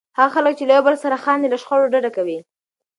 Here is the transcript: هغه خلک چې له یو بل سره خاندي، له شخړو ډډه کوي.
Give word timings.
هغه 0.17 0.31
خلک 0.35 0.53
چې 0.59 0.63
له 0.67 0.73
یو 0.77 0.85
بل 0.87 0.95
سره 1.03 1.21
خاندي، 1.23 1.47
له 1.51 1.57
شخړو 1.61 1.91
ډډه 1.93 2.11
کوي. 2.17 2.37